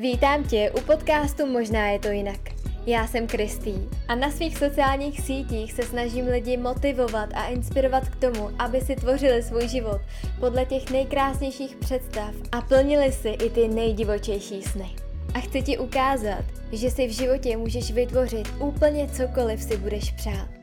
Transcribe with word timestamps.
Vítám 0.00 0.44
tě 0.44 0.70
u 0.70 0.80
podcastu 0.80 1.46
Možná 1.46 1.88
je 1.88 1.98
to 1.98 2.08
jinak. 2.08 2.40
Já 2.86 3.06
jsem 3.06 3.26
Kristý 3.26 3.74
a 4.08 4.14
na 4.14 4.30
svých 4.30 4.58
sociálních 4.58 5.20
sítích 5.20 5.72
se 5.72 5.82
snažím 5.82 6.26
lidi 6.26 6.56
motivovat 6.56 7.28
a 7.34 7.46
inspirovat 7.46 8.08
k 8.08 8.16
tomu, 8.16 8.50
aby 8.58 8.80
si 8.80 8.96
tvořili 8.96 9.42
svůj 9.42 9.68
život 9.68 10.00
podle 10.40 10.64
těch 10.64 10.90
nejkrásnějších 10.90 11.76
představ 11.76 12.34
a 12.52 12.60
plnili 12.60 13.12
si 13.12 13.28
i 13.28 13.50
ty 13.50 13.68
nejdivočejší 13.68 14.62
sny. 14.62 14.90
A 15.34 15.40
chci 15.40 15.62
ti 15.62 15.78
ukázat, 15.78 16.44
že 16.72 16.90
si 16.90 17.06
v 17.06 17.10
životě 17.10 17.56
můžeš 17.56 17.92
vytvořit 17.92 18.48
úplně 18.60 19.08
cokoliv 19.08 19.62
si 19.62 19.76
budeš 19.76 20.10
přát. 20.10 20.59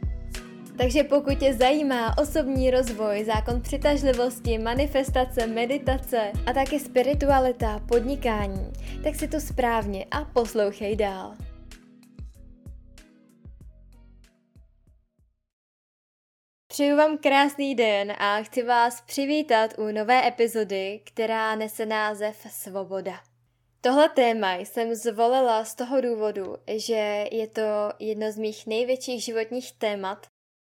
Takže 0.78 1.04
pokud 1.04 1.40
tě 1.40 1.54
zajímá 1.54 2.18
osobní 2.18 2.72
rozvoj, 2.72 3.26
zákon 3.26 3.62
přitažlivosti, 3.62 4.58
manifestace, 4.58 5.48
meditace 5.48 6.32
a 6.46 6.54
také 6.54 6.80
spiritualita, 6.80 7.80
podnikání, 7.80 8.74
tak 9.04 9.16
si 9.16 9.28
to 9.28 9.40
správně 9.40 10.06
a 10.12 10.26
poslouchej 10.26 10.96
dál. 10.96 11.36
Přeju 16.68 16.98
vám 16.98 17.18
krásný 17.18 17.76
den 17.76 18.14
a 18.18 18.42
chci 18.42 18.64
vás 18.64 19.02
přivítat 19.02 19.74
u 19.78 19.92
nové 19.92 20.28
epizody, 20.28 21.02
která 21.04 21.56
nese 21.56 21.86
název 21.86 22.48
Svoboda. 22.50 23.20
Tohle 23.82 24.10
téma 24.10 24.56
jsem 24.56 24.96
zvolila 24.96 25.66
z 25.66 25.76
toho 25.76 26.02
důvodu, 26.02 26.56
že 26.76 27.28
je 27.32 27.48
to 27.48 27.62
jedno 28.00 28.32
z 28.32 28.38
mých 28.38 28.68
největších 28.68 29.24
životních 29.24 29.72
témat 29.72 30.28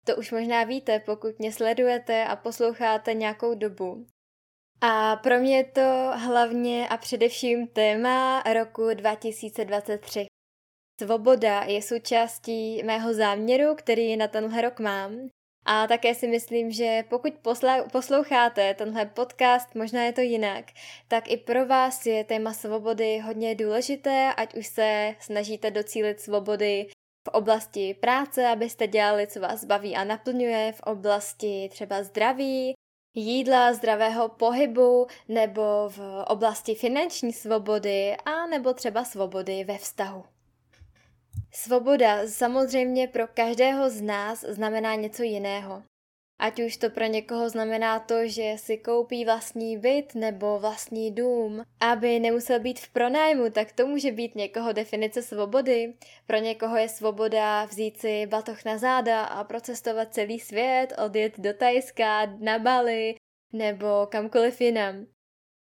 to 0.08 0.16
už 0.16 0.32
možná 0.32 0.64
víte, 0.64 1.00
pokud 1.00 1.38
mě 1.38 1.52
sledujete 1.52 2.24
a 2.24 2.36
posloucháte 2.36 3.14
nějakou 3.14 3.54
dobu. 3.54 4.06
A 4.80 5.16
pro 5.16 5.38
mě 5.38 5.56
je 5.56 5.64
to 5.64 6.10
hlavně 6.14 6.88
a 6.88 6.96
především 6.96 7.66
téma 7.66 8.42
roku 8.52 8.94
2023. 8.94 10.26
Svoboda 11.00 11.62
je 11.62 11.82
součástí 11.82 12.82
mého 12.82 13.14
záměru, 13.14 13.74
který 13.74 14.16
na 14.16 14.28
tenhle 14.28 14.62
rok 14.62 14.80
mám. 14.80 15.28
A 15.64 15.86
také 15.86 16.14
si 16.14 16.28
myslím, 16.28 16.70
že 16.70 17.04
pokud 17.10 17.32
posloucháte 17.92 18.74
tenhle 18.74 19.06
podcast, 19.06 19.74
možná 19.74 20.04
je 20.04 20.12
to 20.12 20.20
jinak, 20.20 20.64
tak 21.08 21.30
i 21.30 21.36
pro 21.36 21.66
vás 21.66 22.06
je 22.06 22.24
téma 22.24 22.52
svobody 22.52 23.18
hodně 23.18 23.54
důležité, 23.54 24.32
ať 24.36 24.54
už 24.54 24.66
se 24.66 25.14
snažíte 25.20 25.70
docílit 25.70 26.20
svobody 26.20 26.86
v 27.24 27.28
oblasti 27.28 27.94
práce, 27.94 28.46
abyste 28.46 28.86
dělali, 28.86 29.26
co 29.26 29.40
vás 29.40 29.64
baví 29.64 29.96
a 29.96 30.04
naplňuje, 30.04 30.72
v 30.72 30.80
oblasti 30.80 31.68
třeba 31.72 32.02
zdraví, 32.02 32.74
jídla, 33.14 33.72
zdravého 33.72 34.28
pohybu 34.28 35.06
nebo 35.28 35.62
v 35.88 36.24
oblasti 36.26 36.74
finanční 36.74 37.32
svobody 37.32 38.16
a 38.16 38.46
nebo 38.46 38.74
třeba 38.74 39.04
svobody 39.04 39.64
ve 39.64 39.78
vztahu. 39.78 40.24
Svoboda 41.52 42.28
samozřejmě 42.28 43.08
pro 43.08 43.26
každého 43.26 43.90
z 43.90 44.00
nás 44.00 44.40
znamená 44.40 44.94
něco 44.94 45.22
jiného. 45.22 45.82
Ať 46.40 46.60
už 46.60 46.76
to 46.76 46.90
pro 46.90 47.06
někoho 47.06 47.48
znamená 47.48 47.98
to, 47.98 48.26
že 48.26 48.54
si 48.56 48.78
koupí 48.78 49.24
vlastní 49.24 49.78
byt 49.78 50.14
nebo 50.14 50.58
vlastní 50.58 51.10
dům, 51.10 51.62
aby 51.80 52.20
nemusel 52.20 52.60
být 52.60 52.80
v 52.80 52.88
pronájmu, 52.88 53.50
tak 53.50 53.72
to 53.72 53.86
může 53.86 54.12
být 54.12 54.34
někoho 54.34 54.72
definice 54.72 55.22
svobody. 55.22 55.94
Pro 56.26 56.36
někoho 56.36 56.76
je 56.76 56.88
svoboda 56.88 57.64
vzít 57.64 58.00
si 58.00 58.26
batoh 58.26 58.64
na 58.64 58.78
záda 58.78 59.24
a 59.24 59.44
procestovat 59.44 60.14
celý 60.14 60.40
svět, 60.40 60.92
odjet 61.04 61.40
do 61.40 61.54
Tajska, 61.54 62.26
na 62.26 62.58
Bali 62.58 63.14
nebo 63.52 64.06
kamkoliv 64.10 64.60
jinam. 64.60 65.06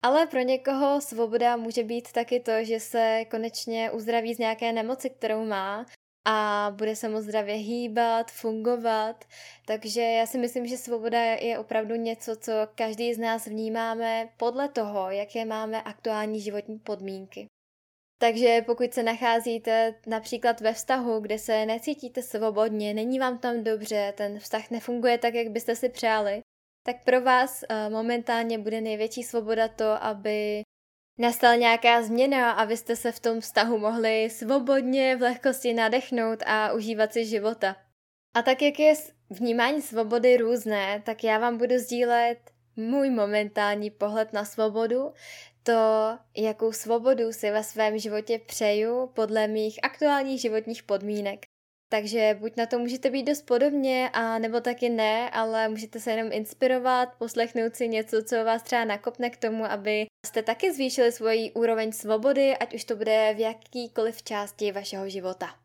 Ale 0.04 0.28
pro 0.28 0.40
někoho 0.42 1.02
svoboda 1.02 1.58
může 1.58 1.84
být 1.84 2.12
taky 2.12 2.40
to, 2.40 2.52
že 2.62 2.80
se 2.80 3.26
konečně 3.32 3.92
uzdraví 3.92 4.34
z 4.34 4.40
nějaké 4.40 4.74
nemoci, 4.74 5.10
kterou 5.10 5.46
má 5.46 5.86
a 6.30 6.72
bude 6.76 6.96
se 6.96 7.10
moc 7.10 7.24
zdravě 7.24 7.56
hýbat, 7.56 8.32
fungovat. 8.32 9.26
Takže 9.66 10.02
já 10.02 10.26
si 10.26 10.38
myslím, 10.38 10.68
že 10.68 10.78
svoboda 10.78 11.20
je 11.24 11.60
opravdu 11.60 11.96
něco, 11.96 12.36
co 12.36 12.52
každý 12.76 13.14
z 13.14 13.18
nás 13.18 13.46
vnímáme 13.48 14.30
podle 14.38 14.70
toho, 14.70 15.12
jaké 15.12 15.46
máme 15.46 15.82
aktuální 15.82 16.42
životní 16.42 16.80
podmínky. 16.80 17.48
Takže 18.20 18.62
pokud 18.66 18.94
se 18.94 19.04
nacházíte 19.04 19.96
například 20.08 20.62
ve 20.62 20.74
vztahu, 20.74 21.20
kde 21.20 21.40
se 21.40 21.66
necítíte 21.66 22.22
svobodně, 22.22 22.94
není 22.94 23.20
vám 23.20 23.38
tam 23.38 23.64
dobře, 23.64 24.14
ten 24.18 24.40
vztah 24.40 24.72
nefunguje 24.72 25.18
tak, 25.18 25.34
jak 25.34 25.48
byste 25.48 25.76
si 25.76 25.90
přáli, 25.90 26.42
tak 26.86 27.04
pro 27.04 27.22
vás 27.22 27.64
eh, 27.70 27.90
momentálně 27.90 28.58
bude 28.58 28.82
největší 28.82 29.24
svoboda 29.24 29.68
to, 29.68 30.04
aby 30.04 30.62
nastala 31.18 31.56
nějaká 31.56 32.04
změna 32.04 32.52
a 32.52 32.66
vy 32.66 32.78
jste 32.78 32.96
se 32.96 33.12
v 33.12 33.20
tom 33.20 33.42
vztahu 33.42 33.78
mohli 33.78 34.30
svobodně 34.30 35.16
v 35.16 35.22
lehkosti 35.22 35.74
nadechnout 35.74 36.44
a 36.46 36.74
užívat 36.74 37.14
si 37.14 37.26
života. 37.26 37.76
A 38.34 38.42
tak, 38.42 38.62
jak 38.62 38.80
je 38.80 38.94
vnímání 39.30 39.82
svobody 39.82 40.38
různé, 40.38 41.02
tak 41.06 41.24
já 41.24 41.38
vám 41.38 41.58
budu 41.58 41.78
sdílet 41.78 42.38
můj 42.76 43.10
momentální 43.10 43.90
pohled 43.90 44.34
na 44.34 44.46
svobodu, 44.46 45.14
to, 45.64 45.74
jakou 46.38 46.72
svobodu 46.72 47.34
si 47.34 47.52
ve 47.52 47.64
svém 47.64 47.98
životě 47.98 48.40
přeju 48.40 49.08
podle 49.08 49.48
mých 49.48 49.80
aktuálních 49.84 50.42
životních 50.42 50.84
podmínek. 50.84 51.46
Takže 51.90 52.38
buď 52.40 52.56
na 52.58 52.66
to 52.66 52.80
můžete 52.80 53.10
být 53.10 53.24
dost 53.24 53.42
podobně, 53.42 54.10
a 54.14 54.40
nebo 54.40 54.62
taky 54.62 54.90
ne, 54.90 55.30
ale 55.30 55.70
můžete 55.70 56.00
se 56.00 56.12
jenom 56.12 56.32
inspirovat, 56.32 57.16
poslechnout 57.18 57.76
si 57.76 57.88
něco, 57.88 58.24
co 58.24 58.44
vás 58.44 58.64
třeba 58.64 58.86
nakopne 58.86 59.30
k 59.30 59.38
tomu, 59.38 59.66
aby 59.66 60.06
jste 60.26 60.44
taky 60.44 60.74
zvýšili 60.74 61.12
svoji 61.12 61.52
úroveň 61.52 61.92
svobody, 61.92 62.58
ať 62.58 62.76
už 62.76 62.84
to 62.84 62.96
bude 62.96 63.34
v 63.36 63.40
jakýkoliv 63.40 64.24
části 64.24 64.72
vašeho 64.72 65.10
života. 65.10 65.56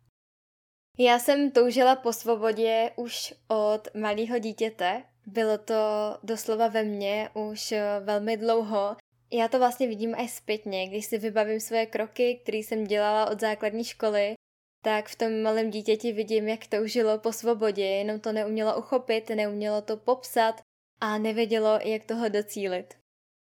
Já 0.98 1.18
jsem 1.18 1.50
toužila 1.50 1.96
po 1.96 2.12
svobodě 2.12 2.90
už 2.96 3.34
od 3.48 3.94
malého 3.94 4.38
dítěte. 4.38 5.02
Bylo 5.26 5.58
to 5.58 5.74
doslova 6.22 6.68
ve 6.68 6.82
mně 6.82 7.30
už 7.34 7.74
velmi 8.00 8.36
dlouho. 8.36 8.96
Já 9.32 9.48
to 9.48 9.58
vlastně 9.58 9.88
vidím 9.88 10.14
i 10.18 10.28
zpětně, 10.28 10.88
když 10.88 11.06
si 11.06 11.18
vybavím 11.18 11.60
svoje 11.60 11.86
kroky, 11.86 12.40
které 12.42 12.58
jsem 12.58 12.84
dělala 12.84 13.30
od 13.30 13.40
základní 13.40 13.84
školy, 13.84 14.34
tak 14.82 15.08
v 15.08 15.16
tom 15.16 15.42
malém 15.42 15.70
dítěti 15.70 16.12
vidím, 16.12 16.48
jak 16.48 16.66
toužilo 16.66 17.18
po 17.18 17.32
svobodě, 17.32 17.84
jenom 17.84 18.20
to 18.20 18.32
neumělo 18.32 18.78
uchopit, 18.78 19.28
neumělo 19.28 19.82
to 19.82 19.96
popsat 19.96 20.60
a 21.00 21.18
nevědělo, 21.18 21.78
jak 21.84 22.04
toho 22.04 22.28
docílit. 22.28 22.94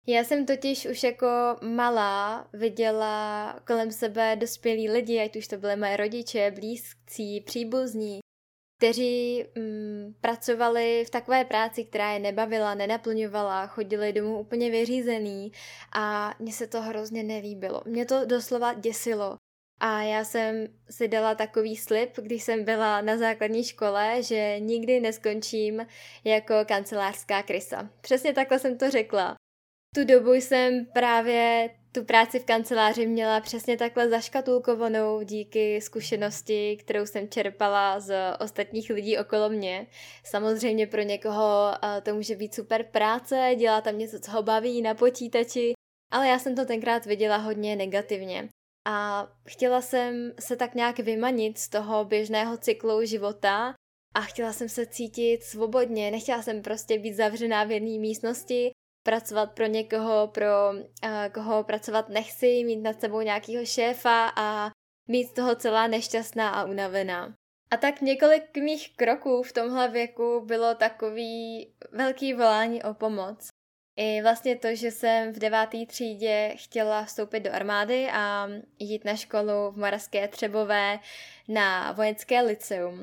Já 0.06 0.24
jsem 0.24 0.46
totiž 0.46 0.86
už 0.86 1.02
jako 1.02 1.26
malá 1.62 2.48
viděla 2.52 3.60
kolem 3.66 3.92
sebe 3.92 4.36
dospělí 4.36 4.90
lidi, 4.90 5.20
ať 5.20 5.36
už 5.36 5.48
to 5.48 5.56
byly 5.56 5.76
moje 5.76 5.96
rodiče, 5.96 6.50
blízcí, 6.50 7.40
příbuzní, 7.40 8.20
kteří 8.78 9.44
mm, 9.58 10.14
pracovali 10.20 11.04
v 11.06 11.10
takové 11.10 11.44
práci, 11.44 11.84
která 11.84 12.12
je 12.12 12.18
nebavila, 12.18 12.74
nenaplňovala, 12.74 13.66
chodili 13.66 14.12
domů 14.12 14.40
úplně 14.40 14.70
vyřízený 14.70 15.52
a 15.92 16.34
mně 16.38 16.52
se 16.52 16.66
to 16.66 16.82
hrozně 16.82 17.22
nelíbilo. 17.22 17.82
Mě 17.86 18.06
to 18.06 18.26
doslova 18.26 18.74
děsilo, 18.74 19.36
a 19.80 20.02
já 20.02 20.24
jsem 20.24 20.66
si 20.90 21.08
dala 21.08 21.34
takový 21.34 21.76
slib, 21.76 22.10
když 22.16 22.42
jsem 22.42 22.64
byla 22.64 23.00
na 23.00 23.16
základní 23.16 23.64
škole, 23.64 24.22
že 24.22 24.56
nikdy 24.58 25.00
neskončím 25.00 25.86
jako 26.24 26.54
kancelářská 26.66 27.42
krysa. 27.42 27.90
Přesně 28.00 28.32
takhle 28.32 28.58
jsem 28.58 28.78
to 28.78 28.90
řekla. 28.90 29.34
Tu 29.94 30.04
dobu 30.04 30.32
jsem 30.32 30.86
právě 30.86 31.70
tu 31.92 32.04
práci 32.04 32.38
v 32.38 32.44
kanceláři 32.44 33.06
měla 33.06 33.40
přesně 33.40 33.76
takhle 33.76 34.08
zaškatulkovanou 34.08 35.22
díky 35.22 35.80
zkušenosti, 35.80 36.76
kterou 36.80 37.06
jsem 37.06 37.28
čerpala 37.28 38.00
z 38.00 38.14
ostatních 38.40 38.90
lidí 38.90 39.18
okolo 39.18 39.48
mě. 39.48 39.86
Samozřejmě 40.24 40.86
pro 40.86 41.02
někoho 41.02 41.72
to 42.02 42.14
může 42.14 42.36
být 42.36 42.54
super 42.54 42.84
práce, 42.84 43.54
dělá 43.58 43.80
tam 43.80 43.98
něco, 43.98 44.20
co 44.20 44.30
ho 44.30 44.42
baví 44.42 44.82
na 44.82 44.94
počítači, 44.94 45.72
ale 46.12 46.28
já 46.28 46.38
jsem 46.38 46.54
to 46.54 46.64
tenkrát 46.64 47.06
viděla 47.06 47.36
hodně 47.36 47.76
negativně. 47.76 48.48
A 48.86 49.28
chtěla 49.46 49.80
jsem 49.80 50.32
se 50.40 50.56
tak 50.56 50.74
nějak 50.74 50.98
vymanit 50.98 51.58
z 51.58 51.68
toho 51.68 52.04
běžného 52.04 52.56
cyklu 52.56 53.04
života 53.04 53.74
a 54.14 54.20
chtěla 54.20 54.52
jsem 54.52 54.68
se 54.68 54.86
cítit 54.86 55.42
svobodně, 55.42 56.10
nechtěla 56.10 56.42
jsem 56.42 56.62
prostě 56.62 56.98
být 56.98 57.14
zavřená 57.14 57.64
v 57.64 57.70
jedné 57.70 57.98
místnosti, 57.98 58.70
pracovat 59.04 59.52
pro 59.52 59.66
někoho, 59.66 60.28
pro 60.28 60.70
uh, 60.70 61.10
koho 61.34 61.64
pracovat 61.64 62.08
nechci, 62.08 62.64
mít 62.64 62.82
nad 62.82 63.00
sebou 63.00 63.20
nějakého 63.20 63.64
šéfa 63.64 64.32
a 64.36 64.70
mít 65.08 65.24
z 65.24 65.32
toho 65.32 65.56
celá 65.56 65.86
nešťastná 65.86 66.50
a 66.50 66.64
unavená. 66.64 67.34
A 67.70 67.76
tak 67.76 68.00
několik 68.00 68.56
mých 68.56 68.96
kroků 68.96 69.42
v 69.42 69.52
tomhle 69.52 69.88
věku 69.88 70.42
bylo 70.44 70.74
takový 70.74 71.68
velký 71.92 72.34
volání 72.34 72.82
o 72.82 72.94
pomoc. 72.94 73.48
I 73.96 74.22
vlastně 74.22 74.56
to, 74.56 74.74
že 74.74 74.90
jsem 74.90 75.32
v 75.32 75.38
deváté 75.38 75.86
třídě 75.86 76.54
chtěla 76.56 77.04
vstoupit 77.04 77.40
do 77.40 77.52
armády 77.52 78.08
a 78.12 78.48
jít 78.78 79.04
na 79.04 79.16
školu 79.16 79.70
v 79.70 79.76
Moravské 79.76 80.28
Třebové 80.28 80.98
na 81.48 81.92
vojenské 81.92 82.40
liceum. 82.40 83.00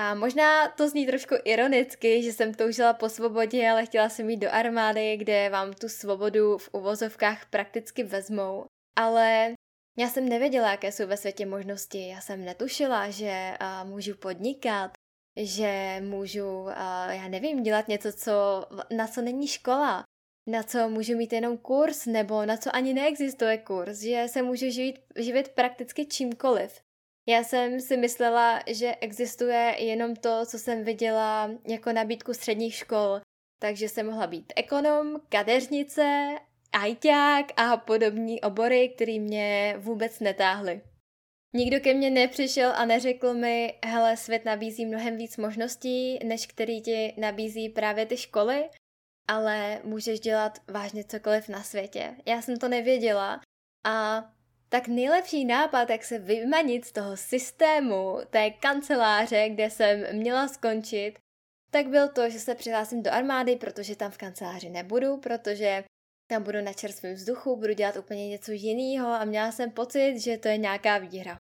A 0.00 0.14
možná 0.14 0.68
to 0.68 0.88
zní 0.88 1.06
trošku 1.06 1.34
ironicky, 1.44 2.22
že 2.22 2.32
jsem 2.32 2.54
toužila 2.54 2.92
po 2.92 3.08
svobodě, 3.08 3.70
ale 3.70 3.86
chtěla 3.86 4.08
jsem 4.08 4.30
jít 4.30 4.36
do 4.36 4.50
armády, 4.50 5.16
kde 5.16 5.50
vám 5.50 5.72
tu 5.72 5.88
svobodu 5.88 6.58
v 6.58 6.68
uvozovkách 6.72 7.50
prakticky 7.50 8.02
vezmou. 8.02 8.64
Ale 8.98 9.54
Já 9.98 10.08
jsem 10.08 10.28
nevěděla, 10.28 10.70
jaké 10.70 10.92
jsou 10.92 11.06
ve 11.06 11.16
světě 11.16 11.46
možnosti. 11.46 12.08
Já 12.08 12.20
jsem 12.20 12.44
netušila, 12.44 13.10
že 13.10 13.54
můžu 13.84 14.16
podnikat, 14.16 14.90
že 15.36 16.02
můžu, 16.04 16.66
já 17.08 17.28
nevím, 17.28 17.62
dělat 17.62 17.88
něco, 17.88 18.12
co, 18.12 18.66
na 18.96 19.06
co 19.06 19.22
není 19.22 19.46
škola, 19.46 20.04
na 20.48 20.62
co 20.62 20.88
můžu 20.88 21.16
mít 21.16 21.32
jenom 21.32 21.58
kurz, 21.58 22.06
nebo 22.06 22.46
na 22.46 22.56
co 22.56 22.76
ani 22.76 22.94
neexistuje 22.94 23.58
kurz, 23.58 24.00
že 24.00 24.24
se 24.26 24.42
můžu 24.42 24.70
živit, 24.70 25.00
živit 25.16 25.48
prakticky 25.48 26.06
čímkoliv. 26.06 26.80
Já 27.28 27.44
jsem 27.44 27.80
si 27.80 27.96
myslela, 27.96 28.60
že 28.66 28.94
existuje 29.00 29.74
jenom 29.78 30.16
to, 30.16 30.46
co 30.46 30.58
jsem 30.58 30.84
viděla 30.84 31.50
jako 31.68 31.92
nabídku 31.92 32.34
středních 32.34 32.74
škol, 32.74 33.20
takže 33.60 33.88
jsem 33.88 34.06
mohla 34.06 34.26
být 34.26 34.52
ekonom, 34.56 35.20
kadeřnice, 35.28 36.36
ajťák 36.72 37.46
a 37.56 37.76
podobní 37.76 38.40
obory, 38.40 38.88
které 38.88 39.18
mě 39.18 39.74
vůbec 39.78 40.20
netáhly. 40.20 40.80
Nikdo 41.54 41.80
ke 41.80 41.94
mně 41.94 42.10
nepřišel 42.10 42.72
a 42.76 42.84
neřekl 42.84 43.34
mi, 43.34 43.74
hele, 43.84 44.16
svět 44.16 44.44
nabízí 44.44 44.86
mnohem 44.86 45.16
víc 45.16 45.36
možností, 45.36 46.18
než 46.24 46.46
který 46.46 46.82
ti 46.82 47.14
nabízí 47.16 47.68
právě 47.68 48.06
ty 48.06 48.16
školy, 48.16 48.64
ale 49.28 49.80
můžeš 49.84 50.20
dělat 50.20 50.58
vážně 50.68 51.04
cokoliv 51.04 51.48
na 51.48 51.62
světě. 51.62 52.16
Já 52.26 52.42
jsem 52.42 52.56
to 52.56 52.68
nevěděla 52.68 53.40
a 53.86 54.24
tak 54.68 54.88
nejlepší 54.88 55.44
nápad, 55.44 55.90
jak 55.90 56.04
se 56.04 56.18
vymanit 56.18 56.84
z 56.84 56.92
toho 56.92 57.16
systému, 57.16 58.18
té 58.30 58.50
kanceláře, 58.50 59.48
kde 59.48 59.70
jsem 59.70 60.16
měla 60.16 60.48
skončit, 60.48 61.14
tak 61.70 61.86
byl 61.86 62.08
to, 62.08 62.30
že 62.30 62.40
se 62.40 62.54
přihlásím 62.54 63.02
do 63.02 63.12
armády, 63.12 63.56
protože 63.56 63.96
tam 63.96 64.10
v 64.10 64.18
kanceláři 64.18 64.68
nebudu, 64.68 65.16
protože 65.16 65.84
tam 66.30 66.42
budu 66.42 66.60
na 66.60 66.72
čerstvém 66.72 67.14
vzduchu, 67.14 67.56
budu 67.56 67.72
dělat 67.72 67.96
úplně 67.96 68.28
něco 68.28 68.52
jiného 68.52 69.08
a 69.08 69.24
měla 69.24 69.52
jsem 69.52 69.70
pocit, 69.70 70.20
že 70.20 70.38
to 70.38 70.48
je 70.48 70.56
nějaká 70.56 70.98
výhra. 70.98 71.36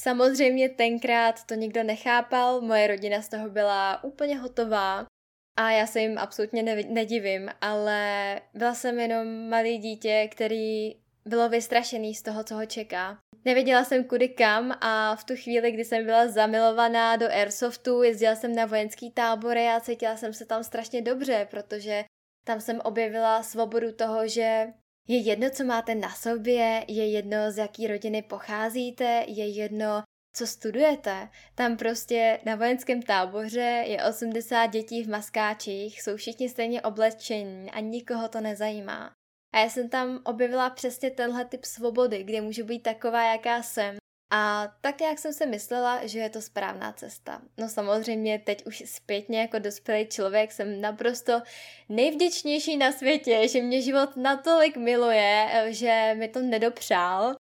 Samozřejmě 0.00 0.68
tenkrát 0.68 1.44
to 1.44 1.54
nikdo 1.54 1.82
nechápal, 1.82 2.60
moje 2.60 2.86
rodina 2.86 3.22
z 3.22 3.28
toho 3.28 3.50
byla 3.50 4.04
úplně 4.04 4.38
hotová 4.38 5.06
a 5.56 5.70
já 5.70 5.86
se 5.86 6.00
jim 6.00 6.18
absolutně 6.18 6.62
nedivím, 6.88 7.50
ale 7.60 8.40
byla 8.54 8.74
jsem 8.74 8.98
jenom 8.98 9.48
malý 9.48 9.78
dítě, 9.78 10.28
který 10.32 10.94
bylo 11.24 11.48
vystrašený 11.48 12.14
z 12.14 12.22
toho, 12.22 12.44
co 12.44 12.54
ho 12.54 12.66
čeká. 12.66 13.18
Nevěděla 13.44 13.84
jsem 13.84 14.04
kudy 14.04 14.28
kam 14.28 14.72
a 14.80 15.16
v 15.16 15.24
tu 15.24 15.36
chvíli, 15.36 15.72
kdy 15.72 15.84
jsem 15.84 16.04
byla 16.04 16.28
zamilovaná 16.28 17.16
do 17.16 17.26
Airsoftu, 17.26 18.02
jezdila 18.02 18.34
jsem 18.34 18.54
na 18.54 18.66
vojenský 18.66 19.10
tábory 19.10 19.68
a 19.68 19.80
cítila 19.80 20.16
jsem 20.16 20.32
se 20.32 20.44
tam 20.46 20.64
strašně 20.64 21.02
dobře, 21.02 21.48
protože 21.50 22.04
tam 22.46 22.60
jsem 22.60 22.80
objevila 22.84 23.42
svobodu 23.42 23.92
toho, 23.92 24.28
že 24.28 24.66
je 25.08 25.18
jedno, 25.18 25.50
co 25.50 25.64
máte 25.64 25.94
na 25.94 26.10
sobě, 26.10 26.84
je 26.88 27.10
jedno, 27.10 27.36
z 27.50 27.58
jaký 27.58 27.86
rodiny 27.86 28.22
pocházíte, 28.22 29.24
je 29.26 29.48
jedno, 29.48 30.02
co 30.36 30.46
studujete. 30.46 31.28
Tam 31.54 31.76
prostě 31.76 32.40
na 32.44 32.56
vojenském 32.56 33.02
táboře 33.02 33.84
je 33.86 34.04
80 34.04 34.66
dětí 34.66 35.02
v 35.02 35.08
maskáčích, 35.08 36.02
jsou 36.02 36.16
všichni 36.16 36.48
stejně 36.48 36.82
oblečení 36.82 37.70
a 37.70 37.80
nikoho 37.80 38.28
to 38.28 38.40
nezajímá. 38.40 39.12
A 39.54 39.58
já 39.58 39.68
jsem 39.68 39.88
tam 39.88 40.20
objevila 40.24 40.70
přesně 40.70 41.10
tenhle 41.10 41.44
typ 41.44 41.64
svobody, 41.64 42.24
kde 42.24 42.40
můžu 42.40 42.64
být 42.64 42.82
taková, 42.82 43.32
jaká 43.32 43.62
jsem. 43.62 43.96
A 44.32 44.68
tak 44.80 45.00
nějak 45.00 45.18
jsem 45.18 45.32
si 45.32 45.46
myslela, 45.46 46.06
že 46.06 46.18
je 46.18 46.30
to 46.30 46.42
správná 46.42 46.92
cesta. 46.92 47.42
No 47.58 47.68
samozřejmě 47.68 48.38
teď 48.38 48.66
už 48.66 48.82
zpětně 48.86 49.40
jako 49.40 49.58
dospělý 49.58 50.06
člověk 50.06 50.52
jsem 50.52 50.80
naprosto 50.80 51.42
nejvděčnější 51.88 52.76
na 52.76 52.92
světě, 52.92 53.48
že 53.48 53.62
mě 53.62 53.82
život 53.82 54.16
natolik 54.16 54.76
miluje, 54.76 55.66
že 55.68 56.14
mi 56.18 56.28
to 56.28 56.40
nedopřál. 56.40 57.34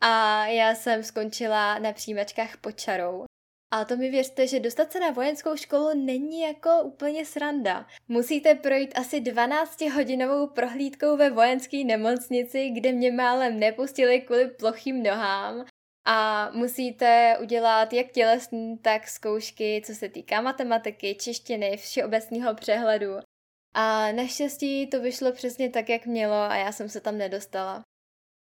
A 0.00 0.46
já 0.46 0.74
jsem 0.74 1.02
skončila 1.02 1.78
na 1.78 1.92
přijímačkách 1.92 2.56
pod 2.56 2.80
čarou. 2.80 3.24
A 3.70 3.84
to 3.84 3.96
mi 3.96 4.10
věřte, 4.10 4.46
že 4.46 4.60
dostat 4.60 4.92
se 4.92 5.00
na 5.00 5.10
vojenskou 5.10 5.56
školu 5.56 5.90
není 5.94 6.40
jako 6.40 6.82
úplně 6.82 7.24
sranda. 7.24 7.86
Musíte 8.08 8.54
projít 8.54 8.98
asi 8.98 9.20
12-hodinovou 9.20 10.48
prohlídkou 10.48 11.16
ve 11.16 11.30
vojenské 11.30 11.84
nemocnici, 11.84 12.70
kde 12.70 12.92
mě 12.92 13.12
málem 13.12 13.58
nepustili 13.60 14.20
kvůli 14.20 14.48
plochým 14.48 15.02
nohám. 15.02 15.64
A 16.04 16.50
musíte 16.50 17.36
udělat 17.40 17.92
jak 17.92 18.12
tělesní, 18.12 18.78
tak 18.78 19.08
zkoušky, 19.08 19.82
co 19.86 19.94
se 19.94 20.08
týká 20.08 20.40
matematiky, 20.40 21.14
češtiny, 21.14 21.76
všeobecného 21.76 22.54
přehledu. 22.54 23.12
A 23.74 24.12
naštěstí 24.12 24.86
to 24.86 25.00
vyšlo 25.00 25.32
přesně 25.32 25.70
tak, 25.70 25.88
jak 25.88 26.06
mělo 26.06 26.34
a 26.34 26.56
já 26.56 26.72
jsem 26.72 26.88
se 26.88 27.00
tam 27.00 27.18
nedostala. 27.18 27.82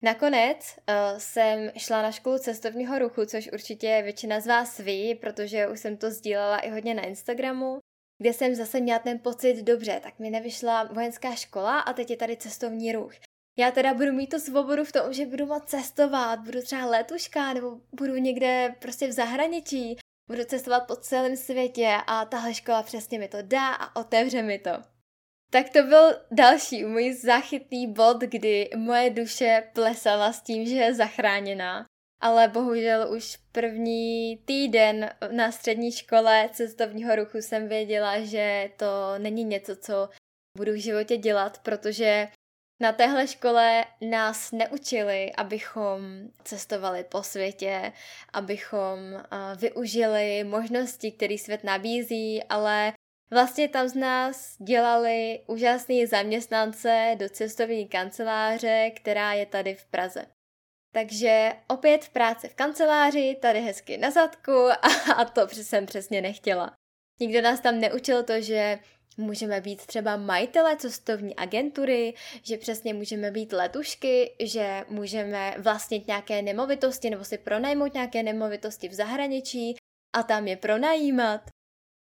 Nakonec 0.04 0.78
uh, 0.88 1.18
jsem 1.18 1.70
šla 1.76 2.02
na 2.02 2.12
školu 2.12 2.38
cestovního 2.38 2.98
ruchu, 2.98 3.26
což 3.26 3.50
určitě 3.52 4.00
většina 4.04 4.40
z 4.40 4.46
vás 4.46 4.78
ví, 4.78 5.14
protože 5.14 5.68
už 5.68 5.80
jsem 5.80 5.96
to 5.96 6.10
sdílela 6.10 6.58
i 6.58 6.70
hodně 6.70 6.94
na 6.94 7.02
Instagramu, 7.02 7.78
kde 8.18 8.32
jsem 8.32 8.54
zase 8.54 8.80
měla 8.80 8.98
ten 8.98 9.18
pocit, 9.18 9.62
dobře, 9.62 10.00
tak 10.02 10.18
mi 10.18 10.30
nevyšla 10.30 10.84
vojenská 10.84 11.34
škola 11.34 11.80
a 11.80 11.92
teď 11.92 12.10
je 12.10 12.16
tady 12.16 12.36
cestovní 12.36 12.92
ruch. 12.92 13.14
Já 13.58 13.70
teda 13.70 13.94
budu 13.94 14.12
mít 14.12 14.30
tu 14.30 14.38
svobodu 14.38 14.84
v 14.84 14.92
tom, 14.92 15.12
že 15.12 15.26
budu 15.26 15.46
moct 15.46 15.68
cestovat, 15.68 16.40
budu 16.40 16.62
třeba 16.62 16.86
letuška 16.86 17.52
nebo 17.52 17.80
budu 17.92 18.16
někde 18.16 18.74
prostě 18.78 19.06
v 19.06 19.12
zahraničí, 19.12 19.96
budu 20.30 20.44
cestovat 20.44 20.86
po 20.86 20.96
celém 20.96 21.36
světě 21.36 21.96
a 22.06 22.24
tahle 22.24 22.54
škola 22.54 22.82
přesně 22.82 23.18
mi 23.18 23.28
to 23.28 23.38
dá 23.42 23.74
a 23.74 23.96
otevře 24.00 24.42
mi 24.42 24.58
to. 24.58 24.91
Tak 25.52 25.70
to 25.70 25.82
byl 25.82 26.16
další 26.30 26.84
můj 26.84 27.12
záchytný 27.12 27.92
bod, 27.92 28.20
kdy 28.20 28.70
moje 28.76 29.10
duše 29.10 29.62
plesala 29.72 30.32
s 30.32 30.42
tím, 30.42 30.66
že 30.66 30.74
je 30.74 30.94
zachráněná. 30.94 31.86
Ale 32.20 32.48
bohužel 32.48 33.12
už 33.12 33.36
první 33.52 34.36
týden 34.44 35.10
na 35.30 35.52
střední 35.52 35.92
škole 35.92 36.48
cestovního 36.52 37.16
ruchu 37.16 37.38
jsem 37.38 37.68
věděla, 37.68 38.20
že 38.20 38.70
to 38.76 38.86
není 39.18 39.44
něco, 39.44 39.76
co 39.76 40.08
budu 40.58 40.72
v 40.72 40.82
životě 40.82 41.16
dělat, 41.16 41.58
protože 41.58 42.28
na 42.82 42.92
téhle 42.92 43.26
škole 43.26 43.84
nás 44.00 44.52
neučili, 44.52 45.32
abychom 45.32 46.00
cestovali 46.44 47.04
po 47.04 47.22
světě, 47.22 47.92
abychom 48.32 48.98
využili 49.56 50.44
možnosti, 50.44 51.12
které 51.12 51.38
svět 51.38 51.64
nabízí, 51.64 52.44
ale 52.44 52.92
Vlastně 53.32 53.68
tam 53.68 53.88
z 53.88 53.94
nás 53.94 54.56
dělali 54.58 55.40
úžasný 55.46 56.06
zaměstnance 56.06 57.16
do 57.18 57.28
cestovní 57.28 57.88
kanceláře, 57.88 58.90
která 58.96 59.32
je 59.32 59.46
tady 59.46 59.74
v 59.74 59.84
Praze. 59.84 60.26
Takže 60.94 61.52
opět 61.68 62.08
práce 62.08 62.48
v 62.48 62.54
kanceláři, 62.54 63.36
tady 63.42 63.60
hezky 63.60 63.96
na 63.96 64.10
zadku 64.10 64.52
a, 64.52 64.74
a 65.16 65.24
to 65.24 65.48
jsem 65.52 65.86
přesně 65.86 66.22
nechtěla. 66.22 66.72
Nikdo 67.20 67.42
nás 67.42 67.60
tam 67.60 67.80
neučil 67.80 68.22
to, 68.22 68.40
že 68.40 68.78
můžeme 69.16 69.60
být 69.60 69.86
třeba 69.86 70.16
majitele 70.16 70.76
cestovní 70.76 71.36
agentury, 71.36 72.14
že 72.42 72.56
přesně 72.56 72.94
můžeme 72.94 73.30
být 73.30 73.52
letušky, 73.52 74.36
že 74.40 74.84
můžeme 74.88 75.54
vlastnit 75.58 76.06
nějaké 76.06 76.42
nemovitosti 76.42 77.10
nebo 77.10 77.24
si 77.24 77.38
pronajmout 77.38 77.94
nějaké 77.94 78.22
nemovitosti 78.22 78.88
v 78.88 78.94
zahraničí 78.94 79.76
a 80.16 80.22
tam 80.22 80.48
je 80.48 80.56
pronajímat. 80.56 81.40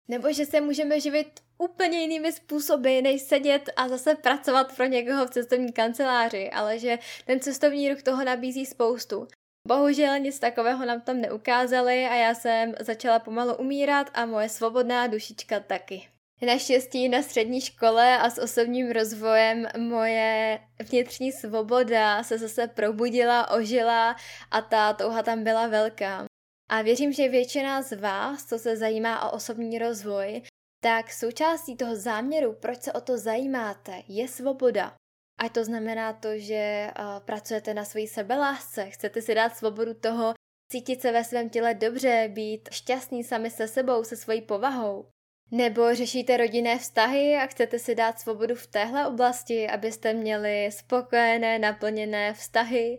Nebo 0.07 0.33
že 0.33 0.45
se 0.45 0.61
můžeme 0.61 0.99
živit 0.99 1.39
úplně 1.57 2.01
jinými 2.01 2.31
způsoby, 2.31 3.01
než 3.01 3.21
sedět 3.21 3.69
a 3.75 3.87
zase 3.87 4.15
pracovat 4.15 4.75
pro 4.75 4.85
někoho 4.85 5.25
v 5.25 5.29
cestovní 5.29 5.73
kanceláři, 5.73 6.49
ale 6.49 6.79
že 6.79 6.99
ten 7.25 7.39
cestovní 7.39 7.89
ruch 7.89 8.03
toho 8.03 8.23
nabízí 8.23 8.65
spoustu. 8.65 9.27
Bohužel 9.67 10.19
nic 10.19 10.39
takového 10.39 10.85
nám 10.85 11.01
tam 11.01 11.21
neukázali 11.21 12.05
a 12.05 12.15
já 12.15 12.35
jsem 12.35 12.73
začala 12.79 13.19
pomalu 13.19 13.55
umírat 13.55 14.09
a 14.13 14.25
moje 14.25 14.49
svobodná 14.49 15.07
dušička 15.07 15.59
taky. 15.59 16.07
Naštěstí 16.41 17.09
na 17.09 17.21
střední 17.21 17.61
škole 17.61 18.17
a 18.17 18.29
s 18.29 18.37
osobním 18.37 18.91
rozvojem 18.91 19.67
moje 19.77 20.59
vnitřní 20.89 21.31
svoboda 21.31 22.23
se 22.23 22.37
zase 22.37 22.67
probudila, 22.67 23.51
ožila 23.51 24.15
a 24.51 24.61
ta 24.61 24.93
touha 24.93 25.23
tam 25.23 25.43
byla 25.43 25.67
velká. 25.67 26.25
A 26.69 26.81
věřím, 26.81 27.13
že 27.13 27.29
většina 27.29 27.81
z 27.81 27.99
vás, 27.99 28.45
co 28.45 28.59
se 28.59 28.77
zajímá 28.77 29.31
o 29.31 29.35
osobní 29.35 29.79
rozvoj, 29.79 30.41
tak 30.83 31.13
součástí 31.13 31.77
toho 31.77 31.95
záměru, 31.95 32.53
proč 32.53 32.81
se 32.81 32.93
o 32.93 33.01
to 33.01 33.17
zajímáte, 33.17 34.03
je 34.07 34.27
svoboda. 34.27 34.95
A 35.39 35.49
to 35.49 35.63
znamená 35.65 36.13
to, 36.13 36.37
že 36.37 36.87
uh, 36.99 37.25
pracujete 37.25 37.73
na 37.73 37.85
své 37.85 38.07
sebelásce, 38.07 38.89
chcete 38.89 39.21
si 39.21 39.35
dát 39.35 39.55
svobodu 39.55 39.93
toho, 39.93 40.33
cítit 40.71 41.01
se 41.01 41.11
ve 41.11 41.23
svém 41.23 41.49
těle 41.49 41.73
dobře, 41.73 42.29
být 42.33 42.69
šťastný 42.71 43.23
sami 43.23 43.49
se 43.49 43.67
sebou, 43.67 44.03
se 44.03 44.15
svojí 44.15 44.41
povahou. 44.41 45.05
Nebo 45.51 45.95
řešíte 45.95 46.37
rodinné 46.37 46.79
vztahy 46.79 47.35
a 47.35 47.45
chcete 47.45 47.79
si 47.79 47.95
dát 47.95 48.19
svobodu 48.19 48.55
v 48.55 48.67
téhle 48.67 49.07
oblasti, 49.07 49.67
abyste 49.67 50.13
měli 50.13 50.71
spokojené, 50.71 51.59
naplněné 51.59 52.33
vztahy. 52.33 52.97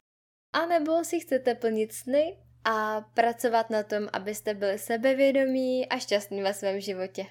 A 0.52 0.66
nebo 0.66 1.04
si 1.04 1.20
chcete 1.20 1.54
plnit 1.54 1.92
sny 1.92 2.36
a 2.64 3.00
pracovat 3.14 3.70
na 3.70 3.82
tom, 3.82 4.08
abyste 4.12 4.54
byli 4.54 4.78
sebevědomí 4.78 5.88
a 5.88 5.98
šťastní 5.98 6.42
ve 6.42 6.54
svém 6.54 6.80
životě. 6.80 7.26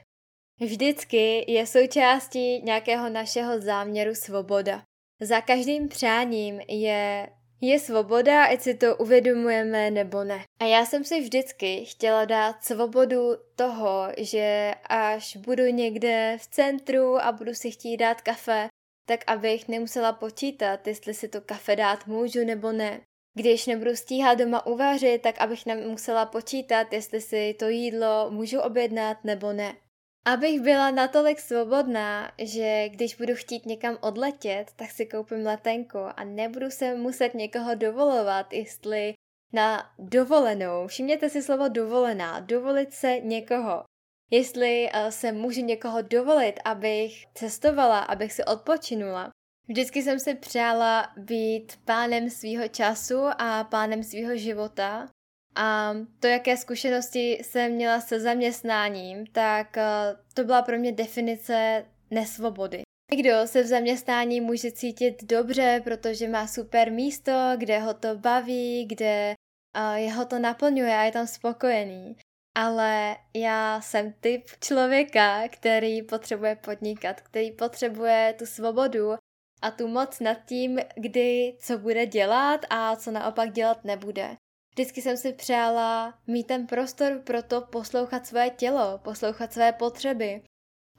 Vždycky 0.59 1.51
je 1.51 1.67
součástí 1.67 2.61
nějakého 2.61 3.09
našeho 3.09 3.61
záměru 3.61 4.15
svoboda. 4.15 4.83
Za 5.21 5.41
každým 5.41 5.87
přáním 5.87 6.59
je 6.67 7.29
je 7.65 7.79
svoboda, 7.79 8.45
ať 8.45 8.61
si 8.61 8.73
to 8.73 8.95
uvědomujeme 8.95 9.91
nebo 9.91 10.23
ne. 10.23 10.43
A 10.59 10.65
já 10.65 10.85
jsem 10.85 11.03
si 11.03 11.21
vždycky 11.21 11.85
chtěla 11.85 12.25
dát 12.25 12.63
svobodu 12.63 13.31
toho, 13.55 14.07
že 14.17 14.73
až 14.89 15.37
budu 15.37 15.63
někde 15.63 16.37
v 16.41 16.47
centru 16.47 17.17
a 17.17 17.31
budu 17.31 17.53
si 17.53 17.71
chtít 17.71 17.97
dát 17.97 18.21
kafe, 18.21 18.67
tak 19.05 19.19
abych 19.27 19.67
nemusela 19.67 20.13
počítat, 20.13 20.87
jestli 20.87 21.13
si 21.13 21.27
to 21.27 21.41
kafe 21.41 21.75
dát 21.75 22.07
můžu 22.07 22.45
nebo 22.45 22.71
ne. 22.71 23.01
Když 23.33 23.65
nebudu 23.65 23.95
stíhat 23.95 24.37
doma 24.37 24.65
uvařit, 24.65 25.21
tak 25.21 25.41
abych 25.41 25.65
nemusela 25.65 26.25
počítat, 26.25 26.93
jestli 26.93 27.21
si 27.21 27.55
to 27.59 27.69
jídlo 27.69 28.27
můžu 28.31 28.59
objednat 28.59 29.17
nebo 29.23 29.53
ne. 29.53 29.75
Abych 30.25 30.61
byla 30.61 30.91
natolik 30.91 31.39
svobodná, 31.39 32.31
že 32.37 32.89
když 32.89 33.15
budu 33.15 33.35
chtít 33.35 33.65
někam 33.65 33.97
odletět, 34.01 34.71
tak 34.75 34.91
si 34.91 35.05
koupím 35.05 35.45
letenku 35.45 35.99
a 35.99 36.23
nebudu 36.23 36.71
se 36.71 36.95
muset 36.95 37.33
někoho 37.33 37.75
dovolovat, 37.75 38.53
jestli 38.53 39.13
na 39.53 39.93
dovolenou, 39.99 40.87
všimněte 40.87 41.29
si 41.29 41.41
slovo 41.41 41.67
dovolená, 41.67 42.39
dovolit 42.39 42.93
se 42.93 43.19
někoho. 43.19 43.83
Jestli 44.31 44.89
uh, 44.93 45.09
se 45.09 45.31
můžu 45.31 45.61
někoho 45.61 46.01
dovolit, 46.01 46.59
abych 46.65 47.25
cestovala, 47.33 47.99
abych 47.99 48.33
si 48.33 48.43
odpočinula. 48.43 49.31
Vždycky 49.67 50.03
jsem 50.03 50.19
si 50.19 50.35
přála 50.35 51.13
být 51.17 51.79
pánem 51.85 52.29
svýho 52.29 52.67
času 52.67 53.21
a 53.37 53.63
pánem 53.63 54.03
svýho 54.03 54.37
života 54.37 55.09
a 55.55 55.93
to, 56.19 56.27
jaké 56.27 56.57
zkušenosti 56.57 57.31
jsem 57.31 57.71
měla 57.71 58.01
se 58.01 58.19
zaměstnáním, 58.19 59.25
tak 59.25 59.77
eh, 59.77 59.83
to 60.33 60.43
byla 60.43 60.61
pro 60.61 60.79
mě 60.79 60.91
definice 60.91 61.85
nesvobody. 62.11 62.81
Někdo 63.11 63.31
se 63.45 63.63
v 63.63 63.65
zaměstnání 63.67 64.41
může 64.41 64.71
cítit 64.71 65.23
dobře, 65.23 65.81
protože 65.83 66.27
má 66.27 66.47
super 66.47 66.91
místo, 66.91 67.31
kde 67.57 67.79
ho 67.79 67.93
to 67.93 68.15
baví, 68.15 68.85
kde 68.85 69.35
uh, 69.77 69.93
jeho 69.93 70.25
to 70.25 70.39
naplňuje 70.39 70.95
a 70.95 71.03
je 71.03 71.11
tam 71.11 71.27
spokojený. 71.27 72.17
Ale 72.55 73.17
já 73.35 73.81
jsem 73.81 74.13
typ 74.13 74.43
člověka, 74.59 75.47
který 75.47 76.01
potřebuje 76.01 76.55
podnikat, 76.55 77.21
který 77.21 77.51
potřebuje 77.51 78.35
tu 78.37 78.45
svobodu 78.45 79.13
a 79.63 79.71
tu 79.71 79.87
moc 79.87 80.19
nad 80.19 80.37
tím, 80.45 80.79
kdy 80.95 81.55
co 81.59 81.77
bude 81.77 82.05
dělat 82.05 82.65
a 82.69 82.95
co 82.95 83.11
naopak 83.11 83.51
dělat 83.51 83.85
nebude. 83.85 84.35
Vždycky 84.73 85.01
jsem 85.01 85.17
si 85.17 85.33
přála 85.33 86.13
mít 86.27 86.47
ten 86.47 86.67
prostor 86.67 87.21
pro 87.23 87.43
to 87.43 87.61
poslouchat 87.61 88.27
své 88.27 88.49
tělo, 88.49 88.99
poslouchat 89.03 89.53
své 89.53 89.73
potřeby. 89.73 90.41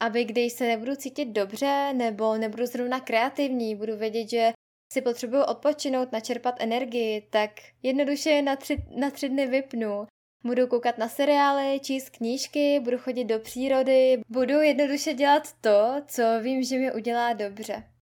Aby 0.00 0.24
když 0.24 0.52
se 0.52 0.66
nebudu 0.66 0.96
cítit 0.96 1.24
dobře 1.24 1.92
nebo 1.92 2.36
nebudu 2.36 2.66
zrovna 2.66 3.00
kreativní, 3.00 3.76
budu 3.76 3.96
vědět, 3.96 4.30
že 4.30 4.52
si 4.92 5.02
potřebuju 5.02 5.42
odpočinout, 5.42 6.12
načerpat 6.12 6.54
energii, 6.58 7.26
tak 7.30 7.50
jednoduše 7.82 8.42
na 8.42 8.56
tři, 8.56 8.84
na 8.96 9.10
tři 9.10 9.28
dny 9.28 9.46
vypnu. 9.46 10.06
Budu 10.44 10.66
koukat 10.66 10.98
na 10.98 11.08
seriály, 11.08 11.80
číst 11.80 12.10
knížky, 12.10 12.80
budu 12.80 12.98
chodit 12.98 13.24
do 13.24 13.38
přírody, 13.38 14.20
budu 14.28 14.60
jednoduše 14.60 15.14
dělat 15.14 15.52
to, 15.60 16.02
co 16.06 16.22
vím, 16.40 16.62
že 16.62 16.78
mi 16.78 16.92
udělá 16.92 17.32
dobře. 17.32 17.93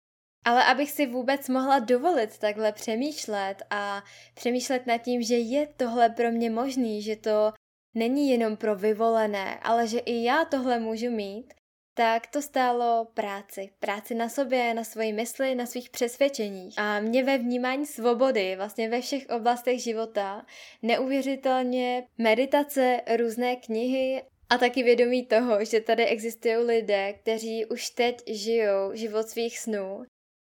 Ale 0.46 0.64
abych 0.64 0.92
si 0.92 1.06
vůbec 1.06 1.50
mohla 1.50 1.80
dovolit 1.80 2.38
takhle 2.38 2.72
přemýšlet 2.72 3.56
a 3.70 4.04
přemýšlet 4.34 4.88
nad 4.88 4.98
tím, 4.98 5.22
že 5.22 5.38
je 5.38 5.68
tohle 5.78 6.10
pro 6.10 6.32
mě 6.32 6.50
možný, 6.50 7.02
že 7.02 7.16
to 7.16 7.54
není 7.96 8.30
jenom 8.30 8.58
pro 8.58 8.76
vyvolené, 8.76 9.60
ale 9.60 9.88
že 9.88 10.00
i 10.00 10.24
já 10.24 10.46
tohle 10.46 10.80
můžu 10.80 11.12
mít, 11.12 11.54
tak 11.94 12.28
to 12.28 12.42
stálo 12.42 13.08
práci. 13.14 13.70
Práci 13.80 14.16
na 14.16 14.30
sobě, 14.30 14.74
na 14.74 14.84
svoji 14.84 15.14
mysli, 15.14 15.56
na 15.56 15.66
svých 15.66 15.90
přesvědčeních. 15.90 16.74
A 16.78 17.00
mě 17.00 17.24
ve 17.24 17.38
vnímání 17.38 17.86
svobody, 17.86 18.56
vlastně 18.56 18.90
ve 18.90 19.02
všech 19.02 19.30
oblastech 19.30 19.84
života, 19.84 20.46
neuvěřitelně 20.82 22.08
meditace, 22.18 23.02
různé 23.18 23.56
knihy 23.56 24.24
a 24.50 24.58
taky 24.58 24.84
vědomí 24.84 25.26
toho, 25.26 25.66
že 25.66 25.82
tady 25.82 26.06
existují 26.06 26.56
lidé, 26.56 27.14
kteří 27.14 27.66
už 27.66 27.90
teď 27.90 28.22
žijou 28.28 28.94
život 28.94 29.30
svých 29.30 29.60
snů 29.60 30.04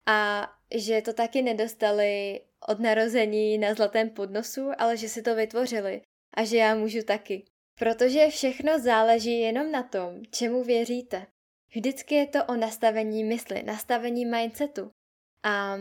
a 0.06 0.50
že 0.74 1.02
to 1.02 1.12
taky 1.12 1.42
nedostali 1.42 2.40
od 2.68 2.80
narození 2.80 3.58
na 3.58 3.74
zlatém 3.74 4.10
podnosu, 4.10 4.70
ale 4.78 4.96
že 4.96 5.08
si 5.08 5.22
to 5.22 5.34
vytvořili 5.34 6.02
a 6.36 6.44
že 6.44 6.56
já 6.56 6.74
můžu 6.74 7.02
taky. 7.02 7.44
Protože 7.78 8.28
všechno 8.28 8.78
záleží 8.78 9.40
jenom 9.40 9.72
na 9.72 9.82
tom, 9.82 10.22
čemu 10.30 10.64
věříte. 10.64 11.26
Vždycky 11.74 12.14
je 12.14 12.26
to 12.26 12.44
o 12.44 12.54
nastavení 12.54 13.24
mysli, 13.24 13.62
nastavení 13.62 14.24
mindsetu. 14.24 14.90
A 15.42 15.76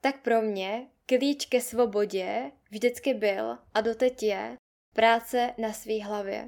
tak 0.00 0.22
pro 0.22 0.42
mě 0.42 0.86
klíč 1.06 1.46
ke 1.46 1.60
svobodě 1.60 2.50
vždycky 2.70 3.14
byl 3.14 3.58
a 3.74 3.80
doteď 3.80 4.22
je 4.22 4.56
práce 4.94 5.54
na 5.58 5.72
svý 5.72 6.00
hlavě. 6.00 6.46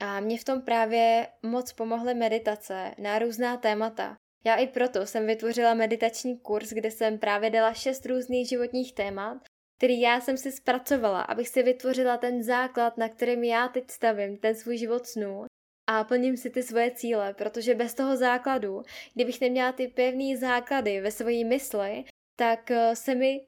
A 0.00 0.20
mě 0.20 0.38
v 0.38 0.44
tom 0.44 0.62
právě 0.62 1.28
moc 1.42 1.72
pomohly 1.72 2.14
meditace 2.14 2.94
na 2.98 3.18
různá 3.18 3.56
témata. 3.56 4.16
Já 4.44 4.54
i 4.54 4.66
proto 4.66 5.06
jsem 5.06 5.26
vytvořila 5.26 5.74
meditační 5.74 6.38
kurz, 6.38 6.70
kde 6.70 6.90
jsem 6.90 7.18
právě 7.18 7.50
dala 7.50 7.74
šest 7.74 8.06
různých 8.06 8.48
životních 8.48 8.94
témat, 8.94 9.38
který 9.78 10.00
já 10.00 10.20
jsem 10.20 10.36
si 10.36 10.52
zpracovala, 10.52 11.22
abych 11.22 11.48
si 11.48 11.62
vytvořila 11.62 12.16
ten 12.16 12.42
základ, 12.42 12.98
na 12.98 13.08
kterým 13.08 13.44
já 13.44 13.68
teď 13.68 13.90
stavím 13.90 14.36
ten 14.36 14.54
svůj 14.54 14.76
život 14.76 15.06
snů 15.06 15.44
a 15.90 16.04
plním 16.04 16.36
si 16.36 16.50
ty 16.50 16.62
svoje 16.62 16.90
cíle, 16.90 17.34
protože 17.34 17.74
bez 17.74 17.94
toho 17.94 18.16
základu, 18.16 18.82
kdybych 19.14 19.40
neměla 19.40 19.72
ty 19.72 19.88
pevné 19.88 20.36
základy 20.36 21.00
ve 21.00 21.10
své 21.10 21.44
mysli, 21.44 22.04
tak 22.36 22.70
eh, 22.70 22.96
se 22.96 23.14
mi 23.14 23.46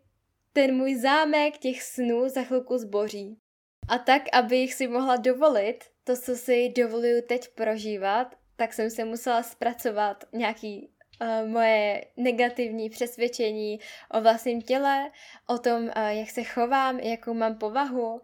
ten 0.53 0.77
můj 0.77 0.95
zámek 0.95 1.59
těch 1.59 1.83
snů 1.83 2.29
za 2.29 2.43
chvilku 2.43 2.79
zboří. 2.79 3.37
A 3.89 3.99
tak, 3.99 4.23
abych 4.33 4.75
si 4.75 4.89
mohla 4.89 5.17
dovolit 5.17 5.85
to, 6.05 6.17
co 6.17 6.37
si 6.37 6.73
dovoluju 6.77 7.23
teď 7.29 7.49
prožívat, 7.55 8.37
tak 8.61 8.73
jsem 8.73 8.91
se 8.91 9.05
musela 9.05 9.43
zpracovat 9.43 10.25
nějaký 10.33 10.91
uh, 11.21 11.49
moje 11.49 12.05
negativní 12.17 12.91
přesvědčení 12.91 13.81
o 14.11 14.21
vlastním 14.21 14.63
těle, 14.63 15.11
o 15.47 15.59
tom, 15.59 15.83
uh, 15.83 15.91
jak 16.09 16.31
se 16.31 16.43
chovám, 16.45 16.99
jakou 16.99 17.35
mám 17.35 17.59
povahu, 17.59 18.13
uh, 18.13 18.21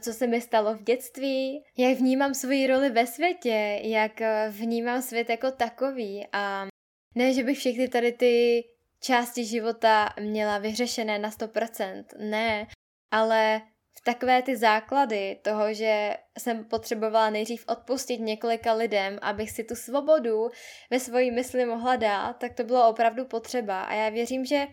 co 0.00 0.12
se 0.12 0.26
mi 0.26 0.40
stalo 0.40 0.74
v 0.74 0.82
dětství, 0.82 1.64
jak 1.78 1.98
vnímám 1.98 2.34
svoji 2.34 2.66
roli 2.66 2.90
ve 2.90 3.06
světě, 3.06 3.80
jak 3.82 4.20
vnímám 4.50 5.02
svět 5.02 5.30
jako 5.30 5.50
takový. 5.50 6.26
A 6.32 6.66
ne, 7.14 7.32
že 7.32 7.44
bych 7.44 7.58
všechny 7.58 7.88
tady 7.88 8.12
ty 8.12 8.64
části 9.02 9.44
života 9.44 10.08
měla 10.20 10.58
vyřešené 10.58 11.18
na 11.18 11.30
100%, 11.30 12.04
ne, 12.18 12.66
ale 13.10 13.62
takové 14.04 14.42
ty 14.42 14.56
základy 14.56 15.38
toho, 15.42 15.74
že 15.74 16.16
jsem 16.38 16.64
potřebovala 16.64 17.30
nejdřív 17.30 17.64
odpustit 17.68 18.20
několika 18.20 18.72
lidem, 18.72 19.18
abych 19.22 19.50
si 19.50 19.64
tu 19.64 19.74
svobodu 19.74 20.48
ve 20.90 21.00
svojí 21.00 21.30
mysli 21.30 21.66
mohla 21.66 21.96
dát, 21.96 22.32
tak 22.32 22.54
to 22.54 22.64
bylo 22.64 22.88
opravdu 22.88 23.24
potřeba. 23.24 23.82
A 23.82 23.94
já 23.94 24.08
věřím, 24.08 24.44
že 24.44 24.66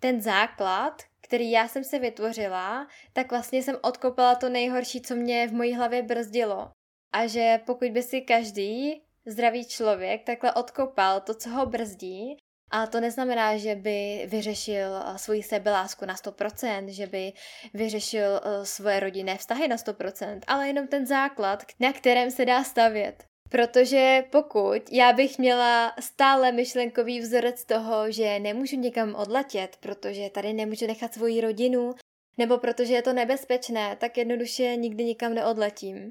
ten 0.00 0.20
základ, 0.20 1.02
který 1.20 1.50
já 1.50 1.68
jsem 1.68 1.84
si 1.84 1.98
vytvořila, 1.98 2.88
tak 3.12 3.30
vlastně 3.30 3.62
jsem 3.62 3.76
odkopala 3.82 4.34
to 4.34 4.48
nejhorší, 4.48 5.00
co 5.00 5.14
mě 5.14 5.48
v 5.48 5.52
mojí 5.52 5.74
hlavě 5.74 6.02
brzdilo. 6.02 6.70
A 7.12 7.26
že 7.26 7.60
pokud 7.66 7.88
by 7.88 8.02
si 8.02 8.20
každý 8.20 9.02
zdravý 9.26 9.68
člověk 9.68 10.24
takhle 10.24 10.52
odkopal 10.52 11.20
to, 11.20 11.34
co 11.34 11.50
ho 11.50 11.66
brzdí, 11.66 12.36
a 12.70 12.86
to 12.86 13.00
neznamená, 13.00 13.56
že 13.56 13.74
by 13.74 14.26
vyřešil 14.26 14.96
eh, 14.96 15.18
svoji 15.18 15.42
sebelásku 15.42 16.06
na 16.06 16.14
100%, 16.14 16.88
že 16.88 17.06
by 17.06 17.32
vyřešil 17.74 18.40
eh, 18.44 18.66
svoje 18.66 19.00
rodinné 19.00 19.38
vztahy 19.38 19.68
na 19.68 19.76
100%, 19.76 20.40
ale 20.46 20.66
jenom 20.66 20.86
ten 20.86 21.06
základ, 21.06 21.62
na 21.80 21.92
kterém 21.92 22.30
se 22.30 22.44
dá 22.44 22.64
stavět. 22.64 23.24
Protože 23.48 24.24
pokud 24.30 24.92
já 24.92 25.12
bych 25.12 25.38
měla 25.38 25.92
stále 26.00 26.52
myšlenkový 26.52 27.20
vzorec 27.20 27.64
toho, 27.64 28.10
že 28.10 28.38
nemůžu 28.38 28.76
někam 28.76 29.14
odletět, 29.14 29.76
protože 29.80 30.30
tady 30.30 30.52
nemůžu 30.52 30.86
nechat 30.86 31.14
svoji 31.14 31.40
rodinu, 31.40 31.94
nebo 32.38 32.58
protože 32.58 32.94
je 32.94 33.02
to 33.02 33.12
nebezpečné, 33.12 33.96
tak 33.96 34.16
jednoduše 34.16 34.76
nikdy 34.76 35.04
nikam 35.04 35.34
neodletím. 35.34 36.10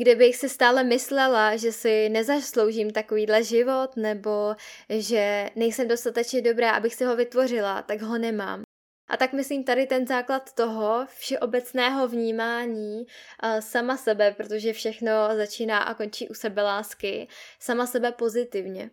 Kdybych 0.00 0.36
si 0.36 0.48
stále 0.48 0.84
myslela, 0.84 1.56
že 1.56 1.72
si 1.72 2.08
nezasloužím 2.08 2.90
takovýhle 2.90 3.44
život, 3.44 3.96
nebo 3.96 4.54
že 4.88 5.50
nejsem 5.56 5.88
dostatečně 5.88 6.42
dobrá, 6.42 6.70
abych 6.70 6.94
si 6.94 7.04
ho 7.04 7.16
vytvořila, 7.16 7.82
tak 7.82 8.02
ho 8.02 8.18
nemám. 8.18 8.62
A 9.08 9.16
tak 9.16 9.32
myslím 9.32 9.64
tady 9.64 9.86
ten 9.86 10.06
základ 10.06 10.52
toho 10.52 11.06
všeobecného 11.18 12.08
vnímání 12.08 12.98
uh, 12.98 13.60
sama 13.60 13.96
sebe, 13.96 14.34
protože 14.36 14.72
všechno 14.72 15.12
začíná 15.36 15.78
a 15.78 15.94
končí 15.94 16.28
u 16.28 16.34
sebe 16.34 16.62
lásky, 16.62 17.28
sama 17.58 17.86
sebe 17.86 18.12
pozitivně. 18.12 18.90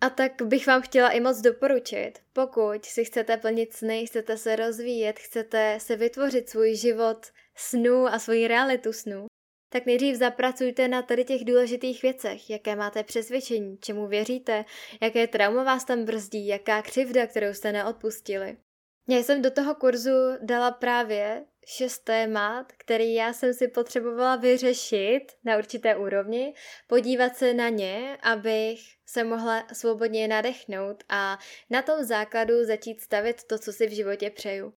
A 0.00 0.10
tak 0.10 0.42
bych 0.42 0.66
vám 0.66 0.82
chtěla 0.82 1.08
i 1.10 1.20
moc 1.20 1.40
doporučit, 1.40 2.12
pokud 2.32 2.84
si 2.84 3.04
chcete 3.04 3.36
plnit 3.36 3.72
sny, 3.72 4.06
chcete 4.06 4.36
se 4.36 4.56
rozvíjet, 4.56 5.18
chcete 5.18 5.78
se 5.80 5.96
vytvořit 5.96 6.48
svůj 6.48 6.76
život 6.76 7.26
snů 7.54 8.06
a 8.06 8.18
svoji 8.18 8.48
realitu 8.48 8.92
snů, 8.92 9.26
tak 9.72 9.86
nejdřív 9.86 10.16
zapracujte 10.16 10.88
na 10.88 11.02
tady 11.02 11.24
těch 11.24 11.44
důležitých 11.44 12.02
věcech, 12.02 12.50
jaké 12.50 12.76
máte 12.76 13.04
přesvědčení, 13.04 13.78
čemu 13.80 14.06
věříte, 14.06 14.64
jaké 15.00 15.26
trauma 15.26 15.64
vás 15.64 15.84
tam 15.84 16.04
brzdí, 16.04 16.46
jaká 16.46 16.82
křivda, 16.82 17.26
kterou 17.26 17.54
jste 17.54 17.72
neodpustili. 17.72 18.56
Já 19.08 19.18
jsem 19.18 19.42
do 19.42 19.50
toho 19.50 19.74
kurzu 19.74 20.10
dala 20.42 20.70
právě 20.70 21.44
šest 21.66 21.98
témat, 21.98 22.72
který 22.78 23.14
já 23.14 23.32
jsem 23.32 23.54
si 23.54 23.68
potřebovala 23.68 24.36
vyřešit 24.36 25.22
na 25.44 25.56
určité 25.56 25.96
úrovni, 25.96 26.54
podívat 26.86 27.36
se 27.36 27.54
na 27.54 27.68
ně, 27.68 28.18
abych 28.22 28.80
se 29.06 29.24
mohla 29.24 29.66
svobodně 29.72 30.28
nadechnout 30.28 31.04
a 31.08 31.38
na 31.70 31.82
tom 31.82 32.04
základu 32.04 32.64
začít 32.64 33.00
stavit 33.00 33.44
to, 33.44 33.58
co 33.58 33.72
si 33.72 33.86
v 33.86 33.94
životě 33.94 34.30
přeju. 34.30 34.72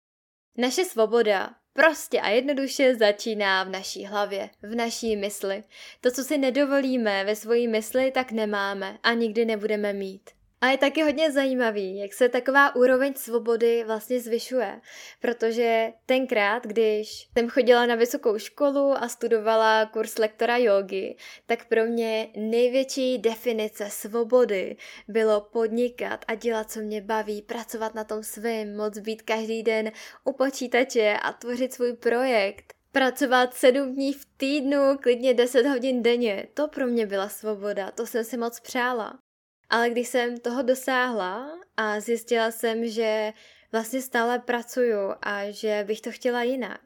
Naše 0.57 0.85
svoboda 0.85 1.55
prostě 1.75 2.21
a 2.21 2.29
jednoduše 2.29 2.95
začíná 2.95 3.65
v 3.65 3.69
naší 3.69 4.05
hlavě, 4.05 4.51
v 4.63 4.75
naší 4.75 5.17
mysli. 5.17 5.65
To, 6.01 6.11
co 6.11 6.25
si 6.25 6.39
nedovolíme 6.39 7.25
ve 7.25 7.37
svojí 7.37 7.69
mysli, 7.69 8.11
tak 8.11 8.33
nemáme 8.33 8.99
a 9.03 9.13
nikdy 9.13 9.45
nebudeme 9.45 9.93
mít. 9.93 10.31
A 10.65 10.69
je 10.69 10.79
taky 10.79 11.03
hodně 11.03 11.33
zajímavý, 11.33 11.99
jak 11.99 12.13
se 12.13 12.29
taková 12.29 12.77
úroveň 12.77 13.15
svobody 13.15 13.85
vlastně 13.87 14.21
zvyšuje, 14.21 14.81
protože 15.21 15.93
tenkrát, 16.07 16.67
když 16.67 17.29
jsem 17.39 17.49
chodila 17.49 17.87
na 17.87 17.95
vysokou 17.95 18.39
školu 18.39 18.95
a 19.03 19.09
studovala 19.09 19.87
kurz 19.87 20.19
lektora 20.19 20.57
jogy, 20.57 21.17
tak 21.47 21.69
pro 21.69 21.85
mě 21.85 22.29
největší 22.37 23.19
definice 23.19 23.91
svobody 23.91 24.77
bylo 25.09 25.41
podnikat 25.41 26.25
a 26.29 26.35
dělat, 26.35 26.71
co 26.71 26.81
mě 26.81 27.01
baví, 27.01 27.43
pracovat 27.43 27.95
na 27.95 28.05
tom 28.05 28.23
svém, 28.23 28.77
moc 28.77 28.99
být 28.99 29.23
každý 29.23 29.63
den 29.63 29.93
u 30.25 30.33
počítače 30.33 31.17
a 31.23 31.33
tvořit 31.33 31.73
svůj 31.73 31.93
projekt. 31.93 32.75
Pracovat 32.93 33.55
sedm 33.55 33.95
dní 33.95 34.13
v 34.13 34.27
týdnu, 34.37 34.99
klidně 35.03 35.35
10 35.35 35.67
hodin 35.67 36.03
denně, 36.03 36.47
to 36.55 36.69
pro 36.69 36.87
mě 36.87 37.07
byla 37.07 37.29
svoboda, 37.29 37.91
to 37.91 38.07
jsem 38.07 38.25
si 38.25 38.37
moc 38.37 38.61
přála. 38.61 39.24
Ale 39.71 39.91
když 39.91 40.09
jsem 40.09 40.39
toho 40.39 40.63
dosáhla 40.63 41.61
a 41.77 42.01
zjistila 42.01 42.51
jsem, 42.51 42.89
že 42.89 43.33
vlastně 43.73 44.03
stále 44.03 44.39
pracuju 44.39 45.15
a 45.23 45.51
že 45.51 45.85
bych 45.87 46.01
to 46.01 46.11
chtěla 46.11 46.43
jinak, 46.43 46.81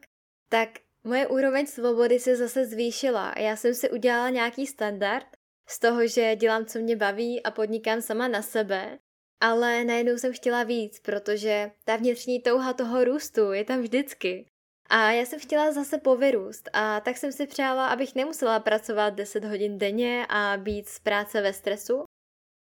tak 0.49 0.69
moje 1.03 1.27
úroveň 1.27 1.65
svobody 1.65 2.19
se 2.19 2.35
zase 2.35 2.65
zvýšila. 2.65 3.33
Já 3.37 3.55
jsem 3.55 3.73
si 3.73 3.89
udělala 3.89 4.29
nějaký 4.29 4.67
standard 4.67 5.25
z 5.69 5.79
toho, 5.79 6.07
že 6.07 6.35
dělám, 6.35 6.65
co 6.65 6.79
mě 6.79 6.95
baví 6.95 7.43
a 7.43 7.51
podnikám 7.51 8.01
sama 8.01 8.27
na 8.27 8.41
sebe, 8.41 8.99
ale 9.41 9.83
najednou 9.83 10.17
jsem 10.17 10.33
chtěla 10.33 10.63
víc, 10.63 10.99
protože 10.99 11.71
ta 11.85 11.95
vnitřní 11.95 12.41
touha 12.41 12.73
toho 12.73 13.03
růstu 13.03 13.51
je 13.51 13.63
tam 13.63 13.81
vždycky. 13.81 14.45
A 14.89 15.11
já 15.11 15.25
jsem 15.25 15.39
chtěla 15.39 15.71
zase 15.71 15.97
povyrůst 15.97 16.69
a 16.73 16.99
tak 16.99 17.17
jsem 17.17 17.31
si 17.31 17.47
přála, 17.47 17.87
abych 17.87 18.15
nemusela 18.15 18.59
pracovat 18.59 19.09
10 19.09 19.43
hodin 19.43 19.77
denně 19.77 20.25
a 20.29 20.57
být 20.57 20.89
z 20.89 20.99
práce 20.99 21.41
ve 21.41 21.53
stresu, 21.53 22.03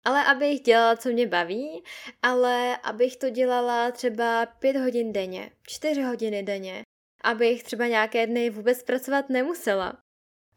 ale 0.06 0.26
abych 0.26 0.60
dělala, 0.60 0.96
co 0.96 1.10
mě 1.10 1.28
baví, 1.28 1.84
ale 2.22 2.78
abych 2.78 3.18
to 3.18 3.30
dělala 3.30 3.92
třeba 3.92 4.46
pět 4.46 4.76
hodin 4.76 5.14
denně, 5.14 5.52
čtyři 5.68 6.02
hodiny 6.02 6.44
denně, 6.44 6.82
abych 7.24 7.64
třeba 7.64 7.88
nějaké 7.88 8.28
dny 8.28 8.50
vůbec 8.50 8.84
pracovat 8.84 9.30
nemusela. 9.30 9.94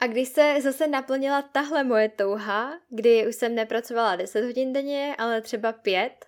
A 0.01 0.07
když 0.07 0.29
se 0.29 0.57
zase 0.63 0.87
naplnila 0.87 1.43
tahle 1.43 1.85
moje 1.85 2.09
touha, 2.09 2.81
kdy 2.89 3.27
už 3.29 3.35
jsem 3.35 3.55
nepracovala 3.55 4.17
10 4.17 4.45
hodin 4.45 4.73
denně, 4.73 5.15
ale 5.19 5.41
třeba 5.41 5.73
pět, 5.73 6.27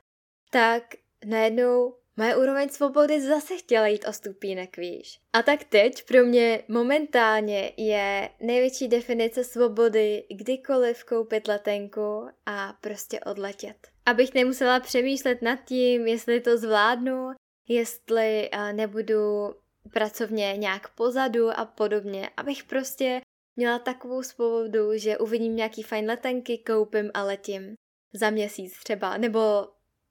tak 0.50 0.82
najednou 1.24 1.94
Moje 2.18 2.36
úroveň 2.36 2.68
svobody 2.68 3.20
zase 3.20 3.56
chtěla 3.56 3.86
jít 3.86 4.04
o 4.08 4.12
stupínek 4.12 4.76
výš. 4.76 5.20
A 5.32 5.42
tak 5.42 5.64
teď 5.64 6.06
pro 6.06 6.24
mě 6.24 6.62
momentálně 6.68 7.72
je 7.76 8.30
největší 8.40 8.88
definice 8.88 9.44
svobody 9.44 10.24
kdykoliv 10.30 11.04
koupit 11.04 11.48
letenku 11.48 12.28
a 12.46 12.72
prostě 12.80 13.20
odletět. 13.20 13.76
Abych 14.06 14.34
nemusela 14.34 14.80
přemýšlet 14.80 15.42
nad 15.42 15.58
tím, 15.64 16.06
jestli 16.06 16.40
to 16.40 16.58
zvládnu, 16.58 17.30
jestli 17.68 18.50
nebudu 18.72 19.54
pracovně 19.92 20.54
nějak 20.56 20.88
pozadu 20.94 21.50
a 21.50 21.64
podobně, 21.64 22.30
abych 22.36 22.64
prostě 22.64 23.20
měla 23.56 23.78
takovou 23.78 24.22
svobodu, 24.22 24.98
že 24.98 25.18
uvidím 25.18 25.56
nějaký 25.56 25.82
fajn 25.82 26.06
letenky, 26.06 26.58
koupím 26.58 27.10
a 27.14 27.24
letím. 27.24 27.74
Za 28.12 28.30
měsíc 28.30 28.78
třeba, 28.78 29.16
nebo 29.16 29.68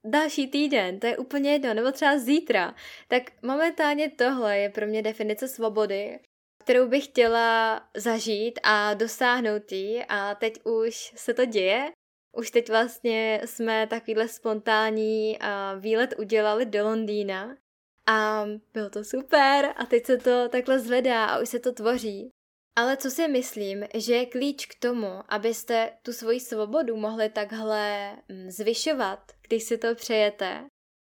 další 0.09 0.47
týden, 0.47 0.99
to 0.99 1.07
je 1.07 1.17
úplně 1.17 1.51
jedno, 1.51 1.73
nebo 1.73 1.91
třeba 1.91 2.17
zítra. 2.17 2.75
Tak 3.07 3.23
momentálně 3.41 4.09
tohle 4.09 4.57
je 4.57 4.69
pro 4.69 4.87
mě 4.87 5.01
definice 5.01 5.47
svobody, 5.47 6.19
kterou 6.63 6.87
bych 6.87 7.05
chtěla 7.05 7.81
zažít 7.95 8.59
a 8.63 8.93
dosáhnout 8.93 9.71
jí 9.71 10.03
a 10.09 10.35
teď 10.35 10.59
už 10.63 11.13
se 11.15 11.33
to 11.33 11.45
děje. 11.45 11.91
Už 12.37 12.51
teď 12.51 12.69
vlastně 12.69 13.41
jsme 13.45 13.87
takovýhle 13.87 14.27
spontánní 14.27 15.37
výlet 15.79 16.13
udělali 16.17 16.65
do 16.65 16.83
Londýna 16.83 17.57
a 18.05 18.45
bylo 18.73 18.89
to 18.89 19.03
super 19.03 19.73
a 19.77 19.85
teď 19.85 20.05
se 20.05 20.17
to 20.17 20.49
takhle 20.49 20.79
zvedá 20.79 21.25
a 21.25 21.39
už 21.39 21.49
se 21.49 21.59
to 21.59 21.71
tvoří. 21.71 22.29
Ale 22.77 22.97
co 22.97 23.11
si 23.11 23.27
myslím, 23.27 23.85
že 23.93 24.15
je 24.15 24.25
klíč 24.25 24.65
k 24.65 24.79
tomu, 24.79 25.21
abyste 25.27 25.97
tu 26.01 26.13
svoji 26.13 26.39
svobodu 26.39 26.97
mohli 26.97 27.29
takhle 27.29 28.11
mm, 28.29 28.51
zvyšovat, 28.51 29.19
když 29.47 29.63
si 29.63 29.77
to 29.77 29.95
přejete, 29.95 30.63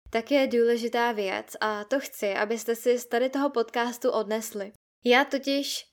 tak 0.10 0.32
je 0.32 0.47
důležitá 0.47 1.12
věc 1.12 1.56
a 1.62 1.84
to 1.84 1.99
chci, 1.99 2.34
abyste 2.34 2.76
si 2.76 2.99
z 2.99 3.06
tady 3.06 3.30
toho 3.30 3.49
podcastu 3.49 4.12
odnesli. 4.12 4.71
Já 5.06 5.26
totiž 5.26 5.86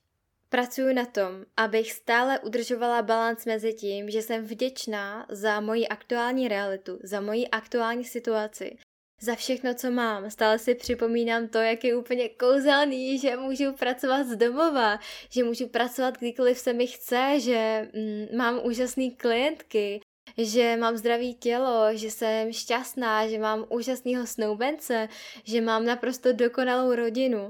pracuji 0.49 0.93
na 0.93 1.05
tom, 1.05 1.45
abych 1.57 1.91
stále 1.91 2.39
udržovala 2.39 3.01
balans 3.01 3.45
mezi 3.45 3.73
tím, 3.73 4.09
že 4.09 4.21
jsem 4.21 4.45
vděčná 4.45 5.25
za 5.29 5.59
moji 5.59 5.87
aktuální 5.87 6.47
realitu, 6.47 6.99
za 7.03 7.21
moji 7.21 7.47
aktuální 7.47 8.05
situaci, 8.05 8.77
za 9.21 9.35
všechno, 9.35 9.73
co 9.73 9.91
mám. 9.91 10.29
Stále 10.29 10.59
si 10.59 10.75
připomínám 10.75 11.47
to, 11.47 11.57
jak 11.57 11.83
je 11.83 11.95
úplně 11.95 12.29
kouzelný, 12.29 13.19
že 13.19 13.37
můžu 13.37 13.73
pracovat 13.73 14.27
z 14.27 14.35
domova, 14.35 14.99
že 15.29 15.43
můžu 15.43 15.67
pracovat 15.67 16.17
kdykoliv 16.17 16.59
se 16.59 16.73
mi 16.73 16.87
chce, 16.87 17.39
že 17.39 17.89
mm, 17.93 18.37
mám 18.37 18.59
úžasné 18.65 19.09
klientky, 19.17 20.01
že 20.37 20.77
mám 20.77 20.97
zdravý 20.97 21.35
tělo, 21.35 21.85
že 21.93 22.11
jsem 22.11 22.53
šťastná, 22.53 23.27
že 23.27 23.39
mám 23.39 23.65
úžasného 23.69 24.27
snoubence, 24.27 25.09
že 25.43 25.61
mám 25.61 25.85
naprosto 25.85 26.33
dokonalou 26.33 26.95
rodinu. 26.95 27.47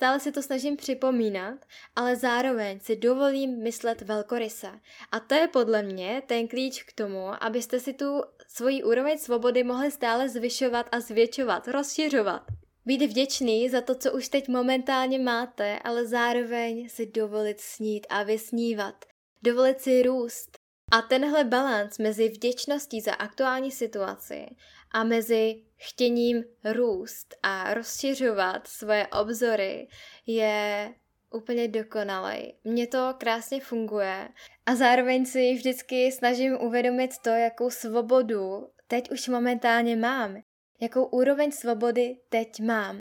Stále 0.00 0.20
si 0.20 0.32
to 0.32 0.42
snažím 0.42 0.76
připomínat, 0.76 1.54
ale 1.96 2.16
zároveň 2.16 2.80
si 2.80 2.96
dovolím 2.96 3.62
myslet 3.62 4.02
velkoryse. 4.02 4.80
A 5.12 5.20
to 5.20 5.34
je 5.34 5.48
podle 5.48 5.82
mě 5.82 6.22
ten 6.26 6.48
klíč 6.48 6.82
k 6.82 6.92
tomu, 6.92 7.44
abyste 7.44 7.80
si 7.80 7.92
tu 7.92 8.22
svoji 8.54 8.82
úroveň 8.82 9.18
svobody 9.18 9.64
mohli 9.64 9.90
stále 9.90 10.28
zvyšovat 10.28 10.86
a 10.92 11.00
zvětšovat, 11.00 11.68
rozšiřovat. 11.68 12.42
Být 12.86 13.02
vděčný 13.02 13.68
za 13.68 13.80
to, 13.80 13.94
co 13.94 14.12
už 14.12 14.28
teď 14.28 14.48
momentálně 14.48 15.18
máte, 15.18 15.78
ale 15.78 16.06
zároveň 16.06 16.88
si 16.88 17.06
dovolit 17.06 17.60
snít 17.60 18.06
a 18.10 18.22
vysnívat. 18.22 19.04
Dovolit 19.42 19.80
si 19.80 20.02
růst. 20.02 20.58
A 20.92 21.02
tenhle 21.02 21.44
balans 21.44 21.98
mezi 21.98 22.28
vděčností 22.28 23.00
za 23.00 23.14
aktuální 23.14 23.70
situaci 23.70 24.46
a 24.90 25.04
mezi 25.04 25.62
chtěním 25.76 26.44
růst 26.64 27.34
a 27.42 27.74
rozšiřovat 27.74 28.66
svoje 28.66 29.06
obzory 29.06 29.88
je 30.26 30.94
úplně 31.34 31.68
dokonalej. 31.68 32.54
Mně 32.64 32.86
to 32.86 33.14
krásně 33.18 33.60
funguje 33.60 34.28
a 34.66 34.74
zároveň 34.74 35.26
si 35.26 35.54
vždycky 35.54 36.12
snažím 36.12 36.58
uvědomit 36.60 37.18
to, 37.18 37.30
jakou 37.30 37.70
svobodu 37.70 38.68
teď 38.88 39.10
už 39.10 39.28
momentálně 39.28 39.96
mám. 39.96 40.36
Jakou 40.80 41.04
úroveň 41.04 41.52
svobody 41.52 42.16
teď 42.28 42.60
mám. 42.60 42.98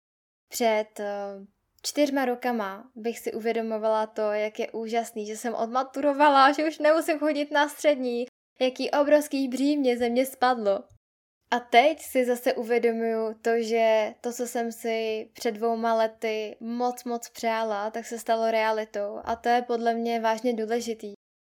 Před 0.49 0.99
uh, 0.99 1.45
čtyřma 1.81 2.25
rokama 2.25 2.91
bych 2.95 3.19
si 3.19 3.33
uvědomovala 3.33 4.07
to, 4.07 4.21
jak 4.21 4.59
je 4.59 4.71
úžasný, 4.71 5.25
že 5.25 5.37
jsem 5.37 5.53
odmaturovala, 5.53 6.51
že 6.51 6.67
už 6.67 6.79
nemusím 6.79 7.19
chodit 7.19 7.51
na 7.51 7.69
střední, 7.69 8.25
jaký 8.59 8.91
obrovský 8.91 9.47
břímě 9.47 9.97
ze 9.97 10.09
mě 10.09 10.25
spadlo. 10.25 10.83
A 11.51 11.59
teď 11.59 12.01
si 12.01 12.25
zase 12.25 12.53
uvědomuju 12.53 13.33
to, 13.41 13.61
že 13.61 14.13
to, 14.21 14.33
co 14.33 14.47
jsem 14.47 14.71
si 14.71 15.29
před 15.33 15.51
dvouma 15.51 15.93
lety 15.93 16.57
moc, 16.59 17.03
moc 17.03 17.29
přála, 17.29 17.91
tak 17.91 18.05
se 18.05 18.19
stalo 18.19 18.51
realitou. 18.51 19.19
A 19.23 19.35
to 19.35 19.49
je 19.49 19.61
podle 19.61 19.93
mě 19.93 20.19
vážně 20.19 20.53
důležitý. 20.53 21.13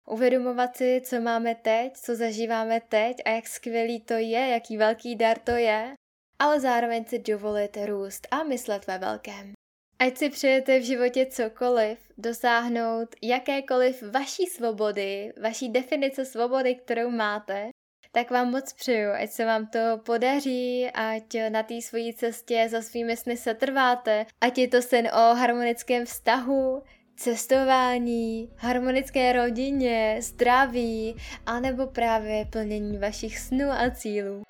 Uvědomovat 0.08 0.78
si, 0.78 1.02
co 1.06 1.22
máme 1.22 1.56
teď, 1.56 1.94
co 1.98 2.16
zažíváme 2.16 2.82
teď 2.90 3.18
a 3.26 3.30
jak 3.30 3.48
skvělý 3.48 4.02
to 4.02 4.14
je, 4.14 4.48
jaký 4.48 4.78
velký 4.78 5.16
dar 5.16 5.40
to 5.40 5.52
je, 5.52 5.94
ale 6.40 6.60
zároveň 6.60 7.06
si 7.06 7.20
dovolit 7.20 7.78
růst 7.86 8.28
a 8.32 8.44
myslet 8.44 8.88
ve 8.88 8.98
velkém. 8.98 9.54
Ať 10.00 10.18
si 10.18 10.30
přejete 10.30 10.80
v 10.80 10.84
životě 10.84 11.26
cokoliv, 11.26 12.00
dosáhnout 12.18 13.16
jakékoliv 13.22 14.04
vaší 14.12 14.46
svobody, 14.46 15.34
vaší 15.42 15.70
definice 15.70 16.26
svobody, 16.26 16.76
kterou 16.76 17.10
máte, 17.10 17.70
tak 18.16 18.32
vám 18.32 18.52
moc 18.52 18.74
přeju, 18.74 19.12
ať 19.12 19.30
se 19.30 19.46
vám 19.46 19.68
to 19.68 19.80
podaří, 20.06 20.90
ať 20.94 21.24
na 21.50 21.64
té 21.64 21.82
svojí 21.82 22.14
cestě 22.14 22.68
za 22.72 22.82
svými 22.82 23.18
sny 23.18 23.38
se 23.38 23.54
trváte, 23.54 24.26
ať 24.42 24.58
je 24.58 24.68
to 24.68 24.82
sen 24.82 25.08
o 25.08 25.36
harmonickém 25.36 26.06
vztahu, 26.06 26.84
cestování, 27.16 28.50
harmonické 28.58 29.34
rodině, 29.34 30.18
zdraví, 30.20 31.16
anebo 31.46 31.88
právě 31.88 32.46
plnění 32.46 32.98
vašich 32.98 33.40
snů 33.40 33.72
a 33.72 33.90
cílů. 33.90 34.44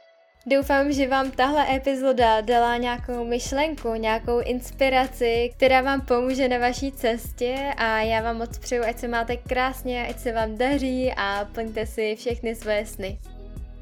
Doufám, 0.45 0.91
že 0.91 1.07
vám 1.07 1.31
tahle 1.31 1.75
epizoda 1.75 2.41
dala 2.41 2.77
nějakou 2.77 3.25
myšlenku, 3.25 3.93
nějakou 3.93 4.39
inspiraci, 4.39 5.51
která 5.55 5.81
vám 5.81 6.01
pomůže 6.01 6.47
na 6.47 6.57
vaší 6.57 6.91
cestě 6.91 7.73
a 7.77 7.99
já 7.99 8.21
vám 8.21 8.37
moc 8.37 8.57
přeju, 8.57 8.83
ať 8.83 8.99
se 8.99 9.07
máte 9.07 9.37
krásně, 9.37 10.07
ať 10.07 10.19
se 10.19 10.31
vám 10.31 10.57
daří 10.57 11.13
a 11.17 11.49
plňte 11.53 11.85
si 11.85 12.15
všechny 12.15 12.55
své 12.55 12.85
sny. 12.85 13.19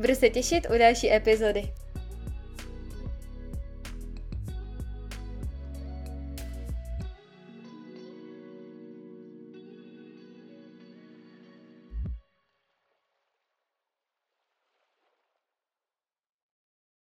Budu 0.02 0.16
se 0.16 0.30
těšit 0.30 0.68
u 0.76 0.78
další 0.78 1.14
epizody. 1.14 1.64